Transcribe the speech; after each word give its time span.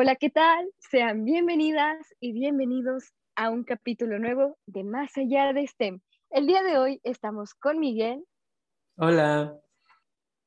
Hola, 0.00 0.14
¿qué 0.14 0.30
tal? 0.30 0.70
Sean 0.78 1.24
bienvenidas 1.24 2.14
y 2.20 2.30
bienvenidos 2.30 3.12
a 3.34 3.50
un 3.50 3.64
capítulo 3.64 4.20
nuevo 4.20 4.56
de 4.64 4.84
Más 4.84 5.18
allá 5.18 5.52
de 5.52 5.66
STEM. 5.66 5.98
El 6.30 6.46
día 6.46 6.62
de 6.62 6.78
hoy 6.78 7.00
estamos 7.02 7.52
con 7.54 7.80
Miguel. 7.80 8.24
Hola. 8.96 9.58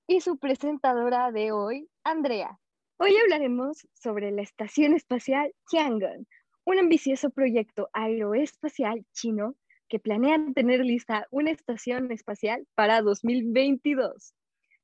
Y 0.08 0.22
su 0.22 0.38
presentadora 0.38 1.34
de 1.34 1.52
hoy, 1.52 1.90
Andrea. 2.06 2.58
Hoy 2.96 3.14
hablaremos 3.18 3.86
sobre 3.94 4.32
la 4.32 4.42
Estación 4.42 4.94
Espacial 4.94 5.54
Tiangong, 5.70 6.26
un 6.64 6.80
ambicioso 6.80 7.30
proyecto 7.30 7.90
aeroespacial 7.92 9.06
chino 9.12 9.56
que 9.90 10.00
planea 10.00 10.38
tener 10.56 10.80
lista 10.80 11.28
una 11.30 11.52
estación 11.52 12.10
espacial 12.14 12.66
para 12.74 13.02
2022. 13.02 14.34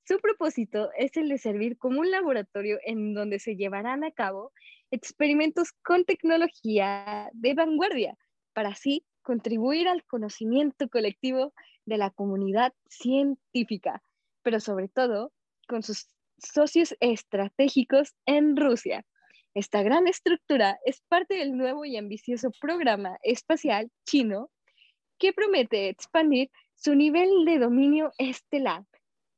Su 0.07 0.19
propósito 0.19 0.89
es 0.97 1.17
el 1.17 1.27
de 1.27 1.37
servir 1.37 1.77
como 1.77 1.99
un 1.99 2.09
laboratorio 2.09 2.79
en 2.85 3.13
donde 3.13 3.39
se 3.39 3.57
llevarán 3.57 4.05
a 4.05 4.11
cabo 4.11 4.53
experimentos 4.89 5.73
con 5.83 6.05
tecnología 6.05 7.29
de 7.33 7.53
vanguardia 7.53 8.17
para 8.53 8.69
así 8.69 9.05
contribuir 9.21 9.89
al 9.89 10.05
conocimiento 10.05 10.87
colectivo 10.87 11.53
de 11.85 11.97
la 11.97 12.09
comunidad 12.11 12.73
científica, 12.89 14.01
pero 14.43 14.61
sobre 14.61 14.87
todo 14.87 15.33
con 15.67 15.83
sus 15.83 16.07
socios 16.37 16.95
estratégicos 17.01 18.15
en 18.25 18.55
Rusia. 18.55 19.05
Esta 19.55 19.83
gran 19.83 20.07
estructura 20.07 20.79
es 20.85 21.01
parte 21.09 21.33
del 21.35 21.57
nuevo 21.57 21.83
y 21.83 21.97
ambicioso 21.97 22.51
programa 22.61 23.17
espacial 23.23 23.91
chino 24.05 24.49
que 25.17 25.33
promete 25.33 25.89
expandir 25.89 26.49
su 26.75 26.95
nivel 26.95 27.43
de 27.43 27.59
dominio 27.59 28.13
estelar 28.17 28.85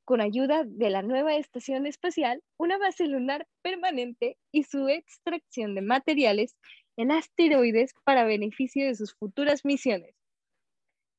con 0.09 0.21
ayuda 0.21 0.63
de 0.65 0.89
la 0.89 1.03
nueva 1.03 1.35
estación 1.35 1.85
espacial, 1.85 2.41
una 2.57 2.79
base 2.79 3.05
lunar 3.05 3.47
permanente 3.61 4.39
y 4.51 4.63
su 4.63 4.87
extracción 4.87 5.75
de 5.75 5.83
materiales 5.83 6.57
en 6.97 7.11
asteroides 7.11 7.93
para 8.05 8.23
beneficio 8.23 8.87
de 8.87 8.95
sus 8.95 9.13
futuras 9.13 9.65
misiones. 9.65 10.15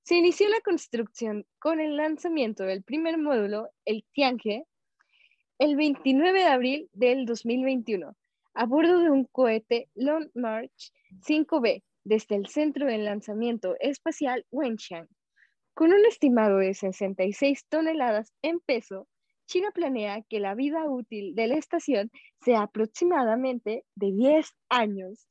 Se 0.03 0.17
inició 0.17 0.49
la 0.49 0.61
construcción 0.63 1.47
con 1.61 1.79
el 1.79 1.97
lanzamiento 1.97 2.65
del 2.65 2.83
primer 2.83 3.17
módulo, 3.17 3.69
el 3.85 4.05
Tianhe, 4.13 4.65
el 5.61 5.77
29 5.77 6.41
de 6.41 6.47
abril 6.47 6.91
del 6.93 7.27
2021, 7.27 8.17
a 8.55 8.67
bordo 8.67 8.99
de 8.99 9.11
un 9.11 9.25
cohete 9.27 9.89
Long 9.95 10.31
March 10.35 10.91
5B 11.29 11.85
desde 12.03 12.35
el 12.35 12.49
Centro 12.49 12.87
de 12.87 12.99
Lanzamiento 12.99 13.77
Espacial 13.79 14.45
Wenchang. 14.51 15.07
Con 15.75 15.93
un 15.93 16.05
estimado 16.05 16.59
de 16.59 16.75
66 16.75 17.65
toneladas 17.69 18.33
en 18.43 18.61
peso, 18.61 19.09
China 19.47 19.71
planea 19.73 20.23
que 20.29 20.39
la 20.39 20.55
vida 20.55 20.85
útil 20.85 21.35
de 21.35 21.49
la 21.49 21.57
estación 21.57 22.11
sea 22.45 22.63
aproximadamente 22.63 23.85
de 23.95 24.13
10 24.13 24.55
años. 24.69 25.27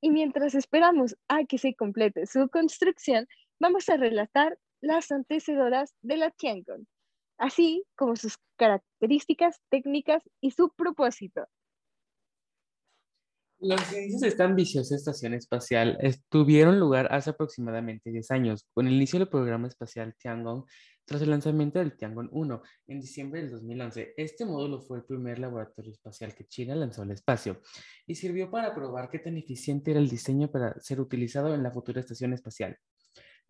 Y 0.00 0.10
mientras 0.10 0.54
esperamos 0.54 1.16
a 1.28 1.44
que 1.44 1.58
se 1.58 1.74
complete 1.74 2.26
su 2.26 2.48
construcción, 2.48 3.26
vamos 3.60 3.88
a 3.88 3.96
relatar 3.96 4.58
las 4.80 5.12
antecedoras 5.12 5.94
de 6.00 6.16
la 6.16 6.30
Tiangong, 6.30 6.86
así 7.38 7.84
como 7.96 8.16
sus 8.16 8.38
características 8.56 9.60
técnicas 9.68 10.22
y 10.40 10.52
su 10.52 10.70
propósito. 10.70 11.46
Los 13.62 13.92
inicios 13.92 14.22
de 14.22 14.28
esta 14.28 14.44
ambiciosa 14.44 14.96
estación 14.96 15.34
espacial 15.34 15.98
tuvieron 16.30 16.80
lugar 16.80 17.08
hace 17.10 17.28
aproximadamente 17.28 18.10
10 18.10 18.30
años, 18.30 18.66
con 18.72 18.86
el 18.86 18.94
inicio 18.94 19.18
del 19.18 19.28
programa 19.28 19.68
espacial 19.68 20.14
Tiangong, 20.18 20.64
tras 21.04 21.20
el 21.20 21.28
lanzamiento 21.28 21.78
del 21.78 21.94
Tiangong 21.94 22.30
1 22.32 22.62
en 22.86 23.00
diciembre 23.02 23.42
del 23.42 23.50
2011. 23.50 24.14
Este 24.16 24.46
módulo 24.46 24.80
fue 24.80 24.96
el 24.96 25.04
primer 25.04 25.38
laboratorio 25.38 25.92
espacial 25.92 26.34
que 26.34 26.46
China 26.46 26.74
lanzó 26.74 27.02
al 27.02 27.10
espacio 27.10 27.60
y 28.06 28.14
sirvió 28.14 28.50
para 28.50 28.74
probar 28.74 29.10
qué 29.10 29.18
tan 29.18 29.36
eficiente 29.36 29.90
era 29.90 30.00
el 30.00 30.08
diseño 30.08 30.50
para 30.50 30.80
ser 30.80 30.98
utilizado 30.98 31.54
en 31.54 31.62
la 31.62 31.70
futura 31.70 32.00
estación 32.00 32.32
espacial. 32.32 32.78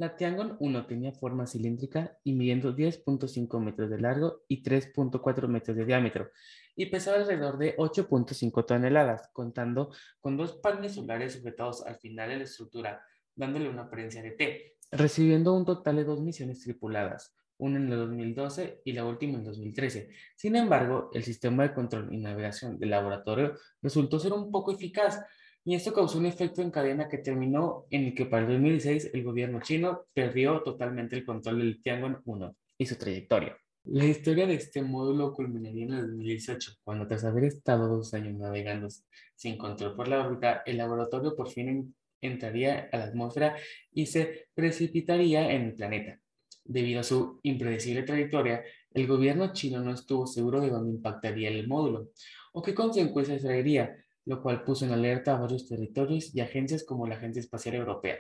La 0.01 0.17
Tiangong 0.17 0.57
1 0.61 0.87
tenía 0.87 1.13
forma 1.13 1.47
cilíndrica 1.47 2.17
y 2.25 2.33
midiendo 2.33 2.75
10.5 2.75 3.61
metros 3.61 3.91
de 3.91 4.01
largo 4.01 4.45
y 4.49 4.63
3.4 4.63 5.47
metros 5.47 5.77
de 5.77 5.85
diámetro 5.85 6.31
y 6.75 6.87
pesaba 6.87 7.19
alrededor 7.19 7.59
de 7.59 7.77
8.5 7.77 8.65
toneladas, 8.65 9.29
contando 9.35 9.93
con 10.19 10.39
dos 10.39 10.57
paneles 10.57 10.95
solares 10.95 11.35
sujetados 11.35 11.85
al 11.85 11.97
final 11.97 12.31
de 12.31 12.37
la 12.39 12.45
estructura, 12.45 13.05
dándole 13.35 13.69
una 13.69 13.83
apariencia 13.83 14.23
de 14.23 14.31
T, 14.31 14.77
recibiendo 14.91 15.53
un 15.53 15.67
total 15.67 15.97
de 15.97 16.05
dos 16.05 16.23
misiones 16.23 16.63
tripuladas, 16.63 17.37
una 17.59 17.77
en 17.77 17.93
el 17.93 17.99
2012 17.99 18.81
y 18.87 18.93
la 18.95 19.05
última 19.05 19.37
en 19.37 19.45
2013. 19.45 20.09
Sin 20.35 20.57
embargo, 20.57 21.11
el 21.13 21.25
sistema 21.25 21.65
de 21.65 21.75
control 21.75 22.09
y 22.11 22.17
navegación 22.17 22.79
del 22.79 22.89
laboratorio 22.89 23.55
resultó 23.83 24.19
ser 24.19 24.33
un 24.33 24.51
poco 24.51 24.73
eficaz, 24.73 25.23
y 25.65 25.75
esto 25.75 25.93
causó 25.93 26.19
un 26.19 26.27
efecto 26.27 26.63
en 26.63 26.71
cadena 26.71 27.09
que 27.09 27.19
terminó 27.19 27.87
en 27.91 28.07
el 28.07 28.15
que 28.15 28.27
para 28.27 28.43
el 28.43 28.53
2016 28.53 29.11
el 29.13 29.25
gobierno 29.25 29.61
chino 29.61 30.07
perdió 30.15 30.63
totalmente 30.63 31.17
el 31.17 31.25
control 31.25 31.59
del 31.59 31.83
Tiangong 31.83 32.23
1 32.25 32.57
y 32.79 32.87
su 32.87 32.97
trayectoria. 32.97 33.57
La 33.85 34.05
historia 34.05 34.47
de 34.47 34.55
este 34.55 34.83
módulo 34.83 35.33
culminaría 35.33 35.85
en 35.85 35.93
el 35.95 36.01
2018, 36.03 36.73
cuando 36.85 37.07
tras 37.07 37.25
haber 37.25 37.45
estado 37.45 37.89
dos 37.89 38.13
años 38.13 38.39
navegando 38.39 38.89
sin 39.35 39.57
control 39.57 39.97
por 39.97 40.07
la 40.07 40.27
órbita, 40.27 40.63
el 40.67 40.77
laboratorio 40.77 41.35
por 41.35 41.49
fin 41.49 41.95
entraría 42.21 42.89
a 42.93 42.99
la 42.99 43.05
atmósfera 43.05 43.57
y 43.93 44.07
se 44.07 44.49
precipitaría 44.55 45.51
en 45.53 45.63
el 45.63 45.75
planeta. 45.75 46.21
Debido 46.65 47.01
a 47.01 47.05
su 47.05 47.41
impredecible 47.43 48.03
trayectoria, 48.03 48.63
el 48.93 49.07
gobierno 49.07 49.53
chino 49.53 49.81
no 49.81 49.93
estuvo 49.93 50.27
seguro 50.27 50.61
de 50.61 50.69
dónde 50.69 50.91
impactaría 50.91 51.49
el 51.49 51.67
módulo 51.67 52.11
o 52.53 52.63
qué 52.63 52.75
consecuencias 52.75 53.43
traería, 53.43 53.97
lo 54.27 54.43
cual 54.43 54.65
puso 54.65 54.85
en 54.85 54.93
alerta 54.93 55.35
a 55.37 55.41
varios 55.41 55.69
territorios 55.69 56.35
y 56.35 56.41
agencias 56.41 56.85
como 56.85 57.07
la 57.07 57.17
Agencia 57.17 57.41
Espacial 57.41 57.77
Europea. 57.77 58.19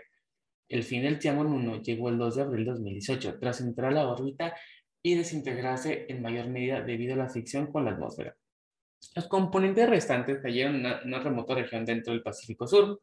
El 0.68 0.84
fin 0.84 1.02
del 1.02 1.18
Tiangong 1.18 1.52
1 1.52 1.82
llegó 1.82 2.08
el 2.08 2.18
2 2.18 2.36
de 2.36 2.42
abril 2.42 2.64
de 2.64 2.70
2018, 2.72 3.38
tras 3.38 3.60
entrar 3.60 3.90
a 3.90 3.94
la 3.94 4.08
órbita 4.08 4.54
y 5.02 5.16
desintegrarse 5.16 6.06
en 6.08 6.22
mayor 6.22 6.48
medida 6.48 6.80
debido 6.82 7.14
a 7.14 7.18
la 7.18 7.28
fricción 7.28 7.72
con 7.72 7.84
la 7.84 7.92
atmósfera. 7.92 8.36
Los 9.16 9.28
componentes 9.28 9.88
restantes 9.88 10.40
cayeron 10.42 10.76
en 10.76 10.86
una, 11.06 11.20
remota 11.20 11.54
región 11.54 11.84
dentro 11.84 12.12
del 12.12 12.22
Pacífico 12.22 12.66
Sur. 12.66 13.00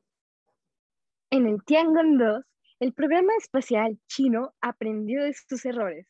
En 1.31 1.47
el 1.47 1.63
Tiangong 1.66 2.18
2, 2.18 2.46
el 2.80 2.94
programa 2.94 3.34
espacial 3.38 4.00
chino 4.07 4.53
aprendió 4.62 5.24
de 5.24 5.34
sus 5.34 5.66
errores 5.66 6.07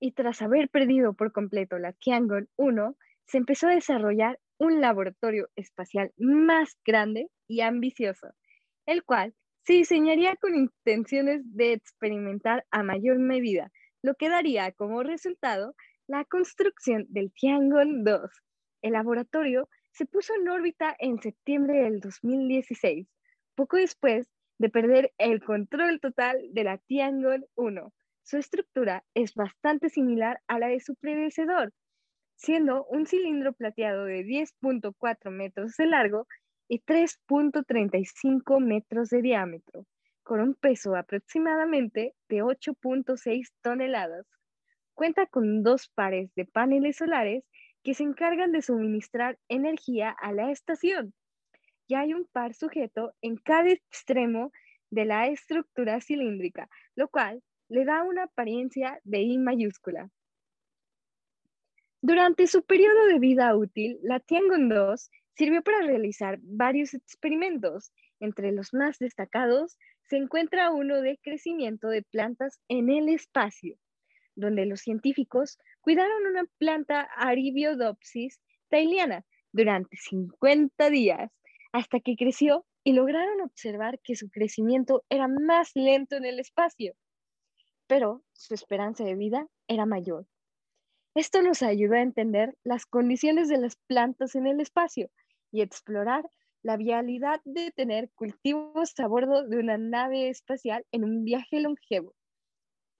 y 0.00 0.12
tras 0.12 0.42
haber 0.42 0.68
perdido 0.68 1.14
por 1.14 1.32
completo 1.32 1.78
la 1.78 1.92
Tiangong 1.92 2.48
1, 2.56 2.96
se 3.26 3.38
empezó 3.38 3.68
a 3.68 3.74
desarrollar 3.74 4.38
un 4.64 4.80
laboratorio 4.80 5.50
espacial 5.56 6.12
más 6.16 6.78
grande 6.86 7.28
y 7.46 7.60
ambicioso, 7.60 8.28
el 8.86 9.04
cual 9.04 9.34
se 9.66 9.74
diseñaría 9.74 10.36
con 10.36 10.54
intenciones 10.54 11.42
de 11.54 11.74
experimentar 11.74 12.64
a 12.70 12.82
mayor 12.82 13.18
medida, 13.18 13.70
lo 14.02 14.14
que 14.14 14.30
daría 14.30 14.72
como 14.72 15.02
resultado 15.02 15.74
la 16.06 16.24
construcción 16.24 17.06
del 17.10 17.30
Tiangong 17.32 18.04
2. 18.04 18.30
El 18.82 18.92
laboratorio 18.92 19.68
se 19.92 20.06
puso 20.06 20.34
en 20.34 20.48
órbita 20.48 20.96
en 20.98 21.20
septiembre 21.20 21.82
del 21.82 22.00
2016, 22.00 23.06
poco 23.54 23.76
después 23.76 24.30
de 24.58 24.70
perder 24.70 25.12
el 25.18 25.42
control 25.42 26.00
total 26.00 26.38
de 26.52 26.64
la 26.64 26.78
Tiangong 26.78 27.44
1. 27.54 27.92
Su 28.22 28.38
estructura 28.38 29.04
es 29.12 29.34
bastante 29.34 29.90
similar 29.90 30.40
a 30.48 30.58
la 30.58 30.68
de 30.68 30.80
su 30.80 30.94
predecesor, 30.96 31.72
siendo 32.36 32.84
un 32.86 33.06
cilindro 33.06 33.52
plateado 33.52 34.04
de 34.04 34.24
10.4 34.24 35.30
metros 35.30 35.76
de 35.76 35.86
largo 35.86 36.26
y 36.68 36.80
3.35 36.80 38.60
metros 38.60 39.10
de 39.10 39.22
diámetro, 39.22 39.86
con 40.22 40.40
un 40.40 40.54
peso 40.54 40.96
aproximadamente 40.96 42.14
de 42.28 42.42
8.6 42.42 43.50
toneladas. 43.62 44.26
Cuenta 44.94 45.26
con 45.26 45.62
dos 45.62 45.88
pares 45.88 46.34
de 46.34 46.44
paneles 46.44 46.96
solares 46.96 47.44
que 47.82 47.94
se 47.94 48.02
encargan 48.02 48.52
de 48.52 48.62
suministrar 48.62 49.38
energía 49.48 50.10
a 50.10 50.32
la 50.32 50.50
estación. 50.50 51.12
Y 51.86 51.96
hay 51.96 52.14
un 52.14 52.26
par 52.26 52.54
sujeto 52.54 53.12
en 53.20 53.36
cada 53.36 53.70
extremo 53.70 54.52
de 54.90 55.04
la 55.04 55.26
estructura 55.26 56.00
cilíndrica, 56.00 56.68
lo 56.94 57.08
cual 57.08 57.42
le 57.68 57.84
da 57.84 58.02
una 58.02 58.24
apariencia 58.24 59.00
de 59.04 59.20
I 59.20 59.38
mayúscula. 59.38 60.10
Durante 62.06 62.46
su 62.48 62.62
periodo 62.62 63.06
de 63.06 63.18
vida 63.18 63.56
útil, 63.56 63.98
la 64.02 64.20
Tiangong 64.20 64.68
2 64.68 65.10
sirvió 65.38 65.62
para 65.62 65.80
realizar 65.80 66.38
varios 66.42 66.92
experimentos. 66.92 67.94
Entre 68.20 68.52
los 68.52 68.74
más 68.74 68.98
destacados 68.98 69.78
se 70.02 70.18
encuentra 70.18 70.70
uno 70.70 71.00
de 71.00 71.18
crecimiento 71.22 71.88
de 71.88 72.02
plantas 72.02 72.60
en 72.68 72.90
el 72.90 73.08
espacio, 73.08 73.78
donde 74.36 74.66
los 74.66 74.82
científicos 74.82 75.58
cuidaron 75.80 76.26
una 76.26 76.44
planta 76.58 77.08
Aribiodopsis 77.16 78.38
thaliana 78.68 79.24
durante 79.50 79.96
50 79.96 80.90
días 80.90 81.32
hasta 81.72 82.00
que 82.00 82.16
creció 82.16 82.66
y 82.84 82.92
lograron 82.92 83.40
observar 83.40 83.98
que 84.00 84.14
su 84.14 84.28
crecimiento 84.28 85.06
era 85.08 85.26
más 85.26 85.70
lento 85.74 86.16
en 86.16 86.26
el 86.26 86.38
espacio, 86.38 86.96
pero 87.86 88.22
su 88.34 88.52
esperanza 88.52 89.04
de 89.04 89.14
vida 89.14 89.48
era 89.68 89.86
mayor. 89.86 90.26
Esto 91.14 91.42
nos 91.42 91.62
ayuda 91.62 91.98
a 91.98 92.02
entender 92.02 92.56
las 92.64 92.86
condiciones 92.86 93.48
de 93.48 93.58
las 93.58 93.76
plantas 93.76 94.34
en 94.34 94.48
el 94.48 94.60
espacio 94.60 95.10
y 95.52 95.60
explorar 95.60 96.28
la 96.60 96.76
vialidad 96.76 97.40
de 97.44 97.70
tener 97.70 98.10
cultivos 98.16 98.98
a 98.98 99.06
bordo 99.06 99.46
de 99.46 99.58
una 99.58 99.78
nave 99.78 100.28
espacial 100.28 100.84
en 100.90 101.04
un 101.04 101.22
viaje 101.22 101.60
longevo. 101.60 102.14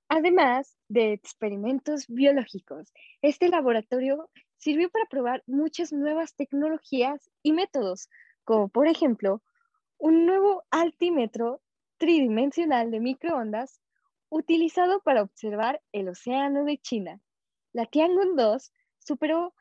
Además 0.09 0.77
de 0.89 1.13
experimentos 1.13 2.07
biológicos, 2.07 2.93
este 3.21 3.49
laboratorio 3.49 4.31
sirvió 4.59 4.91
para 4.91 5.07
probar 5.07 5.43
muchas 5.49 5.93
nuevas 5.93 6.37
tecnologías 6.37 7.29
y 7.43 7.53
métodos, 7.53 8.09
como 8.45 8.69
por 8.69 8.87
ejemplo 8.87 9.43
un 9.99 10.25
nuevo 10.25 10.63
altímetro 10.71 11.63
tridimensional 11.97 12.93
de 12.93 13.01
microondas 13.01 13.81
utilizado 14.29 15.01
para 15.01 15.23
observar 15.23 15.83
el 15.91 16.11
océano 16.11 16.65
de 16.65 16.79
China. 16.79 17.21
La 17.75 17.87
Tiangong 17.87 18.37
2 18.37 18.73
superó 19.01 19.53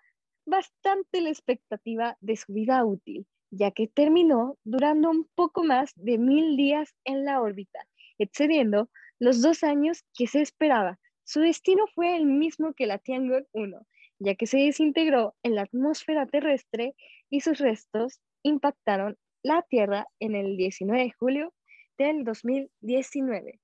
bastante 0.45 1.19
la 1.19 1.29
expectativa 1.29 2.15
de 2.21 2.35
su 2.35 2.53
vida 2.53 2.85
útil, 2.85 3.25
ya 3.49 3.71
que 3.71 3.87
terminó 3.87 4.59
durando 4.63 5.09
un 5.09 5.27
poco 5.33 5.63
más 5.63 5.93
de 5.95 6.19
mil 6.19 6.55
días 6.55 6.93
en 7.05 7.25
la 7.25 7.41
órbita, 7.41 7.79
excediendo 8.19 8.91
los 9.17 9.41
dos 9.41 9.63
años 9.63 10.05
que 10.13 10.27
se 10.27 10.41
esperaba. 10.41 10.99
Su 11.23 11.39
destino 11.39 11.85
fue 11.95 12.15
el 12.15 12.27
mismo 12.27 12.73
que 12.75 12.85
la 12.85 12.99
Tiangong 12.99 13.47
1, 13.51 13.83
ya 14.19 14.35
que 14.35 14.45
se 14.45 14.59
desintegró 14.59 15.35
en 15.41 15.55
la 15.55 15.63
atmósfera 15.63 16.27
terrestre 16.27 16.93
y 17.31 17.41
sus 17.41 17.57
restos 17.57 18.21
impactaron 18.43 19.17
la 19.41 19.63
Tierra 19.63 20.05
en 20.19 20.35
el 20.35 20.55
19 20.55 21.01
de 21.01 21.11
julio 21.13 21.53
del 21.97 22.23
2019. 22.25 23.59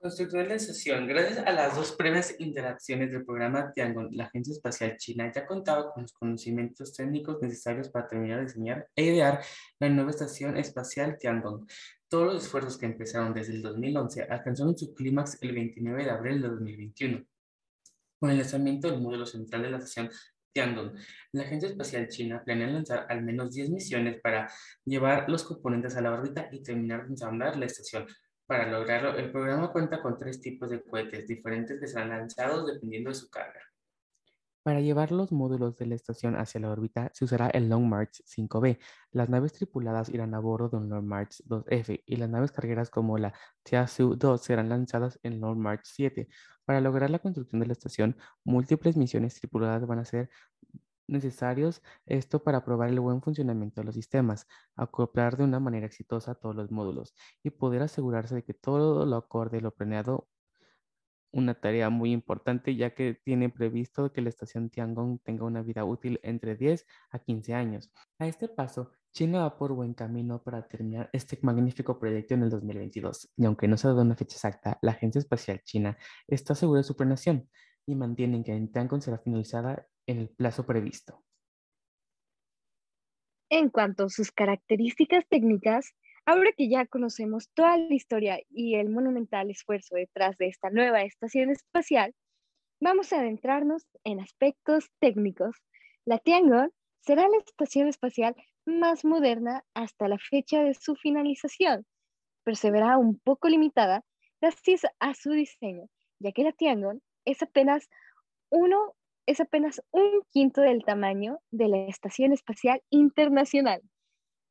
Constructor 0.00 0.44
de 0.44 0.48
la 0.48 0.54
estación, 0.54 1.06
gracias 1.06 1.46
a 1.46 1.52
las 1.52 1.76
dos 1.76 1.92
previas 1.92 2.34
interacciones 2.38 3.12
del 3.12 3.22
programa 3.22 3.70
Tiangong, 3.70 4.08
la 4.12 4.24
Agencia 4.24 4.54
Espacial 4.54 4.96
China 4.96 5.30
ya 5.30 5.46
contaba 5.46 5.92
con 5.92 6.04
los 6.04 6.14
conocimientos 6.14 6.94
técnicos 6.94 7.36
necesarios 7.42 7.90
para 7.90 8.08
terminar 8.08 8.38
de 8.38 8.46
diseñar 8.46 8.88
e 8.96 9.04
idear 9.04 9.44
la 9.78 9.90
nueva 9.90 10.10
estación 10.10 10.56
espacial 10.56 11.18
Tiangong. 11.18 11.66
Todos 12.08 12.32
los 12.32 12.44
esfuerzos 12.44 12.78
que 12.78 12.86
empezaron 12.86 13.34
desde 13.34 13.52
el 13.52 13.60
2011 13.60 14.22
alcanzaron 14.22 14.78
su 14.78 14.94
clímax 14.94 15.36
el 15.42 15.52
29 15.52 16.04
de 16.04 16.10
abril 16.10 16.40
de 16.40 16.48
2021. 16.48 17.26
Con 18.18 18.30
el 18.30 18.38
lanzamiento 18.38 18.90
del 18.90 19.02
módulo 19.02 19.26
central 19.26 19.60
de 19.60 19.70
la 19.70 19.76
estación 19.76 20.08
Tiangong, 20.54 20.96
la 21.32 21.42
Agencia 21.42 21.68
Espacial 21.68 22.08
China 22.08 22.42
planea 22.42 22.68
lanzar 22.68 23.04
al 23.10 23.22
menos 23.22 23.54
10 23.54 23.68
misiones 23.68 24.18
para 24.22 24.50
llevar 24.82 25.28
los 25.28 25.44
componentes 25.44 25.94
a 25.94 26.00
la 26.00 26.14
órbita 26.14 26.48
y 26.50 26.62
terminar 26.62 27.02
de 27.02 27.10
ensamblar 27.10 27.58
la 27.58 27.66
estación, 27.66 28.06
para 28.50 28.68
lograrlo, 28.68 29.14
el 29.14 29.30
programa 29.30 29.70
cuenta 29.70 30.02
con 30.02 30.18
tres 30.18 30.40
tipos 30.40 30.68
de 30.70 30.82
cohetes 30.82 31.28
diferentes 31.28 31.78
que 31.78 31.86
serán 31.86 32.08
lanzados 32.08 32.66
dependiendo 32.66 33.10
de 33.10 33.14
su 33.14 33.30
carga. 33.30 33.60
Para 34.64 34.80
llevar 34.80 35.12
los 35.12 35.30
módulos 35.30 35.76
de 35.76 35.86
la 35.86 35.94
estación 35.94 36.34
hacia 36.34 36.60
la 36.60 36.72
órbita, 36.72 37.12
se 37.14 37.24
usará 37.24 37.48
el 37.50 37.68
Long 37.68 37.84
March 37.84 38.24
5B. 38.26 38.80
Las 39.12 39.28
naves 39.28 39.52
tripuladas 39.52 40.08
irán 40.08 40.34
a 40.34 40.40
bordo 40.40 40.80
de 40.80 40.88
Long 40.88 41.06
March 41.06 41.44
2F 41.46 42.02
y 42.04 42.16
las 42.16 42.28
naves 42.28 42.50
cargueras 42.50 42.90
como 42.90 43.18
la 43.18 43.32
Tiasu 43.62 44.16
2 44.16 44.42
serán 44.42 44.68
lanzadas 44.68 45.20
en 45.22 45.40
Long 45.40 45.56
March 45.56 45.82
7. 45.84 46.26
Para 46.64 46.80
lograr 46.80 47.08
la 47.08 47.20
construcción 47.20 47.60
de 47.60 47.68
la 47.68 47.74
estación, 47.74 48.16
múltiples 48.42 48.96
misiones 48.96 49.36
tripuladas 49.36 49.86
van 49.86 50.00
a 50.00 50.04
ser 50.04 50.28
necesarios 51.10 51.82
esto 52.06 52.42
para 52.42 52.64
probar 52.64 52.88
el 52.90 53.00
buen 53.00 53.22
funcionamiento 53.22 53.80
de 53.80 53.86
los 53.86 53.94
sistemas, 53.94 54.46
acoplar 54.76 55.36
de 55.36 55.44
una 55.44 55.60
manera 55.60 55.86
exitosa 55.86 56.34
todos 56.34 56.54
los 56.56 56.70
módulos 56.70 57.14
y 57.42 57.50
poder 57.50 57.82
asegurarse 57.82 58.34
de 58.36 58.44
que 58.44 58.54
todo 58.54 59.06
lo 59.06 59.16
acorde 59.16 59.60
lo 59.60 59.72
planeado 59.72 60.28
una 61.32 61.54
tarea 61.54 61.90
muy 61.90 62.12
importante 62.12 62.74
ya 62.76 62.94
que 62.94 63.14
tiene 63.14 63.50
previsto 63.50 64.12
que 64.12 64.22
la 64.22 64.28
estación 64.28 64.70
Tiangong 64.70 65.20
tenga 65.22 65.44
una 65.44 65.62
vida 65.62 65.84
útil 65.84 66.18
entre 66.22 66.56
10 66.56 66.86
a 67.10 67.18
15 67.18 67.54
años. 67.54 67.92
A 68.18 68.26
este 68.26 68.48
paso, 68.48 68.90
China 69.12 69.40
va 69.40 69.58
por 69.58 69.72
buen 69.72 69.94
camino 69.94 70.42
para 70.42 70.66
terminar 70.66 71.08
este 71.12 71.38
magnífico 71.42 71.98
proyecto 71.98 72.34
en 72.34 72.44
el 72.44 72.50
2022 72.50 73.32
y 73.36 73.44
aunque 73.44 73.68
no 73.68 73.76
se 73.76 73.86
ha 73.86 73.90
dado 73.90 74.02
una 74.02 74.16
fecha 74.16 74.36
exacta, 74.36 74.78
la 74.82 74.92
Agencia 74.92 75.18
Espacial 75.18 75.60
China 75.64 75.96
está 76.26 76.54
segura 76.54 76.78
de 76.78 76.84
su 76.84 76.96
planeación 76.96 77.48
y 77.86 77.94
mantienen 77.94 78.44
que 78.44 78.52
Tiangong 78.72 79.02
será 79.02 79.18
finalizada 79.18 79.86
en 80.06 80.18
el 80.18 80.28
plazo 80.28 80.66
previsto. 80.66 81.22
En 83.50 83.68
cuanto 83.68 84.04
a 84.04 84.08
sus 84.08 84.30
características 84.30 85.26
técnicas, 85.28 85.92
ahora 86.24 86.52
que 86.56 86.68
ya 86.68 86.86
conocemos 86.86 87.50
toda 87.54 87.76
la 87.76 87.94
historia 87.94 88.40
y 88.48 88.76
el 88.76 88.90
monumental 88.90 89.50
esfuerzo 89.50 89.96
detrás 89.96 90.36
de 90.38 90.46
esta 90.46 90.70
nueva 90.70 91.02
estación 91.02 91.50
espacial, 91.50 92.14
vamos 92.80 93.12
a 93.12 93.20
adentrarnos 93.20 93.86
en 94.04 94.20
aspectos 94.20 94.90
técnicos. 95.00 95.56
La 96.04 96.18
Tiangong 96.18 96.70
será 97.00 97.28
la 97.28 97.38
estación 97.38 97.88
espacial 97.88 98.36
más 98.64 99.04
moderna 99.04 99.64
hasta 99.74 100.06
la 100.08 100.18
fecha 100.18 100.62
de 100.62 100.74
su 100.74 100.94
finalización, 100.94 101.86
pero 102.44 102.54
se 102.54 102.70
verá 102.70 102.98
un 102.98 103.18
poco 103.18 103.48
limitada 103.48 104.04
gracias 104.40 104.82
a 104.98 105.14
su 105.14 105.32
diseño, 105.32 105.88
ya 106.20 106.32
que 106.32 106.44
la 106.44 106.52
Tiangong 106.52 107.00
es 107.24 107.42
apenas 107.42 107.88
uno 108.50 108.94
es 109.30 109.38
apenas 109.38 109.80
un 109.92 110.22
quinto 110.32 110.60
del 110.60 110.82
tamaño 110.82 111.38
de 111.52 111.68
la 111.68 111.76
Estación 111.86 112.32
Espacial 112.32 112.82
Internacional. 112.90 113.80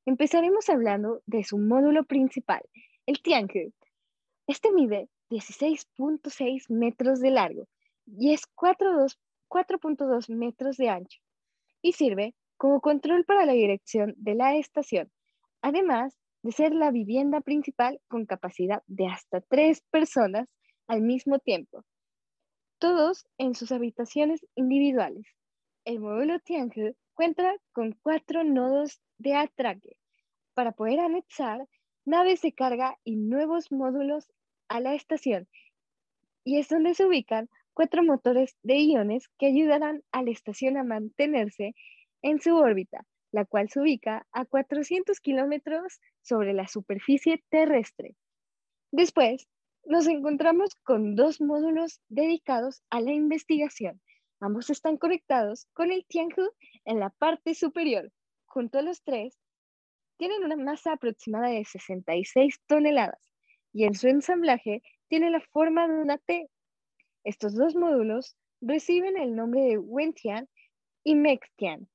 Empezaremos 0.06 0.70
hablando 0.70 1.22
de 1.26 1.44
su 1.44 1.58
módulo 1.58 2.06
principal, 2.06 2.62
el 3.06 3.22
Tianhe. 3.22 3.74
Este 4.48 4.72
mide 4.72 5.10
16.6 5.30 6.70
metros 6.70 7.20
de 7.20 7.30
largo 7.30 7.68
y 8.06 8.32
es 8.34 8.44
4.2 8.56 10.30
metros 10.34 10.78
de 10.78 10.88
ancho 10.88 11.20
y 11.82 11.92
sirve 11.92 12.34
como 12.56 12.80
control 12.80 13.26
para 13.26 13.46
la 13.46 13.52
dirección 13.52 14.14
de 14.16 14.36
la 14.36 14.56
estación, 14.56 15.12
además 15.62 16.18
de 16.42 16.54
ser 16.54 16.74
la 16.74 16.92
vivienda 16.92 17.42
principal 17.42 18.00
con 18.08 18.26
capacidad 18.26 18.82
de 18.88 19.08
hasta 19.08 19.42
tres 19.42 19.82
personas 19.92 20.48
al 20.88 21.02
mismo 21.02 21.38
tiempo 21.40 21.84
todos 22.80 23.28
en 23.38 23.56
sus 23.56 23.72
habitaciones 23.72 24.46
individuales. 24.56 25.28
El 25.86 26.00
módulo 26.00 26.40
Tianhe 26.40 26.96
cuenta 27.14 27.54
con 27.74 27.98
cuatro 28.02 28.44
nodos 28.44 29.02
de 29.18 29.36
atraque 29.36 29.98
para 30.54 30.72
poder 30.72 31.02
anexar 31.02 31.68
naves 32.06 32.42
de 32.42 32.54
carga 32.54 32.98
y 33.04 33.18
nuevos 33.18 33.72
módulos 33.72 34.32
a 34.70 34.80
la 34.80 34.96
estación. 34.96 35.48
Y 36.44 36.58
es 36.58 36.70
donde 36.70 36.96
se 36.96 37.06
ubican 37.06 37.50
cuatro 37.74 38.04
motores 38.04 38.58
de 38.64 38.78
iones 38.78 39.30
que 39.38 39.48
ayudarán 39.48 40.04
a 40.12 40.24
la 40.24 40.32
estación 40.32 40.78
a 40.78 40.84
mantenerse 40.84 41.76
en 42.22 42.42
su 42.42 42.56
órbita, 42.56 43.06
la 43.32 43.46
cual 43.46 43.70
se 43.70 43.82
ubica 43.82 44.26
a 44.32 44.46
400 44.46 45.20
kilómetros 45.20 46.00
sobre 46.22 46.54
la 46.54 46.68
superficie 46.68 47.44
terrestre. 47.50 48.16
Después, 48.92 49.48
nos 49.86 50.08
encontramos 50.08 50.76
con 50.84 51.16
dos 51.16 51.42
módulos 51.42 52.02
dedicados 52.10 52.84
a 52.90 53.02
la 53.02 53.12
investigación. 53.12 54.02
Ambos 54.40 54.70
están 54.70 54.98
conectados 54.98 55.68
con 55.74 55.92
el 55.92 56.06
Tianhu 56.06 56.52
en 56.86 57.00
la 57.00 57.10
parte 57.10 57.54
superior. 57.56 58.12
Junto 58.46 58.80
a 58.80 58.82
los 58.82 59.02
tres, 59.04 59.38
tienen 60.18 60.44
una 60.44 60.56
masa 60.56 60.94
aproximada 60.94 61.50
de 61.50 61.66
66 61.66 62.60
toneladas 62.68 63.20
y 63.74 63.86
en 63.86 63.96
su 63.96 64.08
ensamblaje 64.08 64.82
tiene 65.08 65.30
la 65.30 65.42
forma 65.42 65.88
de 65.88 65.96
una 65.96 66.18
T. 66.18 66.50
Estos 67.24 67.56
dos 67.56 67.76
módulos 67.76 68.36
reciben 68.62 69.18
el 69.18 69.36
nombre 69.36 69.62
de 69.62 69.78
Wentian 69.78 70.48
y 71.04 71.16
Mextian. 71.16 71.88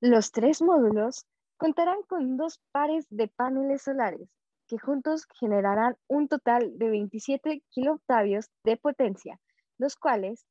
Los 0.00 0.32
tres 0.32 0.62
módulos 0.62 1.26
contarán 1.56 2.02
con 2.06 2.36
dos 2.36 2.60
pares 2.72 3.06
de 3.10 3.28
paneles 3.28 3.82
solares 3.82 4.28
que 4.66 4.78
juntos 4.78 5.26
generarán 5.38 5.96
un 6.08 6.28
total 6.28 6.78
de 6.78 6.90
27 6.90 7.62
kilooctavios 7.70 8.50
de 8.64 8.76
potencia, 8.76 9.40
los 9.78 9.96
cuales 9.96 10.46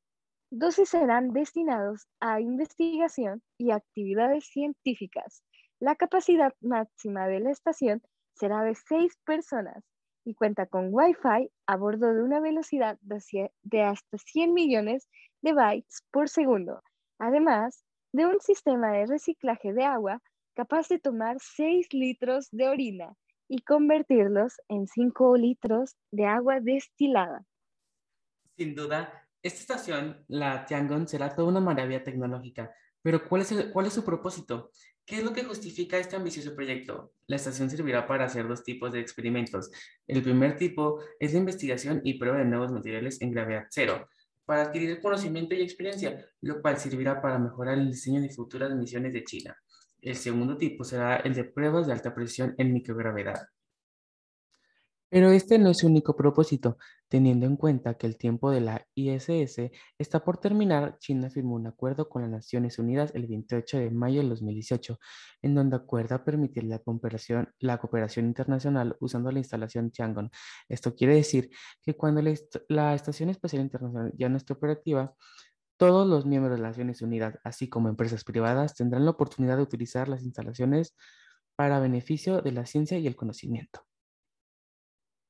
12 0.50 0.86
serán 0.86 1.32
destinados 1.32 2.06
a 2.20 2.40
investigación 2.40 3.42
y 3.58 3.72
actividades 3.72 4.44
científicas. 4.46 5.42
La 5.80 5.96
capacidad 5.96 6.54
máxima 6.60 7.26
de 7.26 7.40
la 7.40 7.50
estación 7.50 8.02
será 8.34 8.62
de 8.62 8.74
6 8.74 9.16
personas 9.24 9.84
y 10.24 10.34
cuenta 10.34 10.66
con 10.66 10.88
Wi-Fi 10.92 11.50
a 11.66 11.76
bordo 11.76 12.14
de 12.14 12.22
una 12.22 12.40
velocidad 12.40 12.98
de 13.00 13.82
hasta 13.82 14.18
100 14.18 14.54
millones 14.54 15.08
de 15.42 15.52
bytes 15.52 16.02
por 16.10 16.28
segundo, 16.28 16.82
además 17.18 17.84
de 18.12 18.26
un 18.26 18.40
sistema 18.40 18.92
de 18.92 19.06
reciclaje 19.06 19.72
de 19.72 19.84
agua 19.84 20.22
capaz 20.54 20.88
de 20.88 21.00
tomar 21.00 21.36
6 21.40 21.92
litros 21.92 22.48
de 22.52 22.68
orina 22.68 23.16
y 23.48 23.62
convertirlos 23.62 24.54
en 24.68 24.86
5 24.86 25.36
litros 25.36 25.96
de 26.10 26.26
agua 26.26 26.60
destilada. 26.60 27.44
Sin 28.56 28.74
duda, 28.74 29.28
esta 29.42 29.60
estación, 29.60 30.24
la 30.28 30.64
Tiangong, 30.64 31.08
será 31.08 31.34
toda 31.34 31.48
una 31.48 31.60
maravilla 31.60 32.02
tecnológica, 32.02 32.74
pero 33.02 33.28
¿cuál 33.28 33.42
es, 33.42 33.52
¿cuál 33.72 33.86
es 33.86 33.92
su 33.92 34.04
propósito? 34.04 34.70
¿Qué 35.04 35.16
es 35.16 35.24
lo 35.24 35.34
que 35.34 35.44
justifica 35.44 35.98
este 35.98 36.16
ambicioso 36.16 36.54
proyecto? 36.54 37.12
La 37.26 37.36
estación 37.36 37.68
servirá 37.68 38.06
para 38.06 38.24
hacer 38.24 38.48
dos 38.48 38.64
tipos 38.64 38.90
de 38.92 39.00
experimentos. 39.00 39.70
El 40.06 40.22
primer 40.22 40.56
tipo 40.56 41.00
es 41.20 41.34
la 41.34 41.40
investigación 41.40 42.00
y 42.04 42.14
prueba 42.18 42.38
de 42.38 42.46
nuevos 42.46 42.72
materiales 42.72 43.20
en 43.20 43.32
gravedad 43.32 43.66
cero, 43.70 44.08
para 44.46 44.62
adquirir 44.62 45.02
conocimiento 45.02 45.54
y 45.54 45.60
experiencia, 45.60 46.26
lo 46.40 46.62
cual 46.62 46.78
servirá 46.78 47.20
para 47.20 47.38
mejorar 47.38 47.76
el 47.78 47.90
diseño 47.90 48.22
de 48.22 48.30
futuras 48.30 48.74
misiones 48.74 49.12
de 49.12 49.24
China. 49.24 49.54
El 50.04 50.16
segundo 50.16 50.58
tipo 50.58 50.84
será 50.84 51.16
el 51.16 51.34
de 51.34 51.44
pruebas 51.44 51.86
de 51.86 51.94
alta 51.94 52.14
presión 52.14 52.54
en 52.58 52.74
microgravedad. 52.74 53.48
Pero 55.08 55.30
este 55.30 55.58
no 55.58 55.70
es 55.70 55.78
su 55.78 55.86
único 55.86 56.14
propósito, 56.14 56.76
teniendo 57.08 57.46
en 57.46 57.56
cuenta 57.56 57.94
que 57.94 58.06
el 58.06 58.18
tiempo 58.18 58.50
de 58.50 58.60
la 58.60 58.86
ISS 58.94 59.70
está 59.96 60.22
por 60.24 60.38
terminar, 60.38 60.98
China 60.98 61.30
firmó 61.30 61.54
un 61.54 61.68
acuerdo 61.68 62.10
con 62.10 62.20
las 62.20 62.30
Naciones 62.30 62.78
Unidas 62.78 63.12
el 63.14 63.26
28 63.26 63.78
de 63.78 63.90
mayo 63.90 64.22
de 64.22 64.28
2018, 64.28 64.98
en 65.40 65.54
donde 65.54 65.76
acuerda 65.76 66.22
permitir 66.22 66.64
la 66.64 66.80
cooperación, 66.80 68.26
internacional 68.26 68.96
usando 69.00 69.30
la 69.30 69.38
instalación 69.38 69.90
Tiangong. 69.90 70.30
Esto 70.68 70.94
quiere 70.94 71.14
decir 71.14 71.48
que 71.80 71.96
cuando 71.96 72.20
la, 72.20 72.34
la 72.68 72.94
Estación 72.94 73.30
Espacial 73.30 73.62
Internacional 73.62 74.12
ya 74.18 74.28
no 74.28 74.36
esté 74.36 74.52
operativa, 74.52 75.14
todos 75.76 76.06
los 76.06 76.26
miembros 76.26 76.56
de 76.56 76.62
las 76.62 76.72
Naciones 76.72 77.02
Unidas, 77.02 77.38
así 77.44 77.68
como 77.68 77.88
empresas 77.88 78.24
privadas, 78.24 78.74
tendrán 78.74 79.04
la 79.04 79.12
oportunidad 79.12 79.56
de 79.56 79.62
utilizar 79.62 80.08
las 80.08 80.22
instalaciones 80.22 80.94
para 81.56 81.80
beneficio 81.80 82.42
de 82.42 82.52
la 82.52 82.66
ciencia 82.66 82.98
y 82.98 83.06
el 83.06 83.16
conocimiento. 83.16 83.80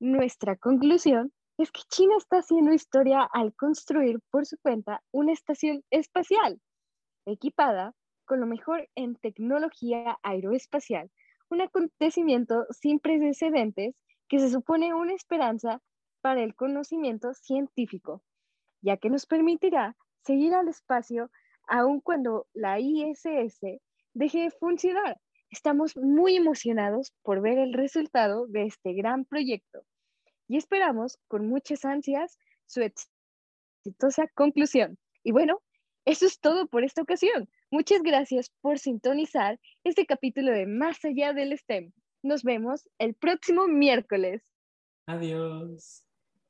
Nuestra 0.00 0.56
conclusión 0.56 1.32
es 1.58 1.70
que 1.70 1.82
China 1.88 2.14
está 2.18 2.38
haciendo 2.38 2.72
historia 2.72 3.22
al 3.32 3.54
construir 3.54 4.18
por 4.30 4.44
su 4.44 4.56
cuenta 4.58 5.02
una 5.12 5.32
estación 5.32 5.82
espacial 5.90 6.60
equipada 7.26 7.94
con 8.24 8.40
lo 8.40 8.46
mejor 8.46 8.88
en 8.94 9.16
tecnología 9.16 10.18
aeroespacial, 10.22 11.10
un 11.50 11.60
acontecimiento 11.60 12.64
sin 12.70 12.98
precedentes 12.98 13.94
que 14.28 14.38
se 14.38 14.50
supone 14.50 14.94
una 14.94 15.12
esperanza 15.12 15.80
para 16.22 16.42
el 16.42 16.54
conocimiento 16.54 17.34
científico, 17.34 18.22
ya 18.82 18.96
que 18.96 19.10
nos 19.10 19.26
permitirá 19.26 19.94
seguir 20.24 20.54
al 20.54 20.68
espacio 20.68 21.30
aun 21.66 22.00
cuando 22.00 22.46
la 22.52 22.78
ISS 22.80 23.60
deje 24.12 24.42
de 24.42 24.50
funcionar 24.50 25.20
Estamos 25.54 25.96
muy 25.96 26.34
emocionados 26.34 27.12
por 27.22 27.40
ver 27.40 27.58
el 27.58 27.74
resultado 27.74 28.48
de 28.48 28.64
este 28.64 28.92
gran 28.92 29.24
proyecto 29.24 29.84
y 30.48 30.56
esperamos 30.56 31.16
con 31.28 31.46
muchas 31.46 31.84
ansias 31.84 32.36
su 32.66 32.80
exitosa 32.80 34.26
conclusión. 34.34 34.98
Y 35.22 35.30
bueno, 35.30 35.62
eso 36.06 36.26
es 36.26 36.40
todo 36.40 36.66
por 36.66 36.82
esta 36.82 37.02
ocasión. 37.02 37.48
Muchas 37.70 38.02
gracias 38.02 38.50
por 38.62 38.80
sintonizar 38.80 39.60
este 39.84 40.06
capítulo 40.06 40.50
de 40.50 40.66
Más 40.66 41.04
allá 41.04 41.32
del 41.32 41.56
STEM. 41.56 41.92
Nos 42.24 42.42
vemos 42.42 42.88
el 42.98 43.14
próximo 43.14 43.68
miércoles. 43.68 44.42
Adiós. 45.06 46.03